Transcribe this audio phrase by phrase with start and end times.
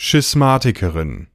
[0.00, 1.26] Schismatikerin.